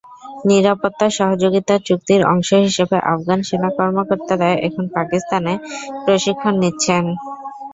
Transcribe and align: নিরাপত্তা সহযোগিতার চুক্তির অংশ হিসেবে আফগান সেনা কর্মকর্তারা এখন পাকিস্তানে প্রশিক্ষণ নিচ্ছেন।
নিরাপত্তা 0.47 1.07
সহযোগিতার 1.17 1.79
চুক্তির 1.87 2.21
অংশ 2.33 2.49
হিসেবে 2.65 2.97
আফগান 3.11 3.39
সেনা 3.47 3.69
কর্মকর্তারা 3.77 4.49
এখন 4.67 4.85
পাকিস্তানে 4.95 5.53
প্রশিক্ষণ 6.03 6.53
নিচ্ছেন। 6.61 7.03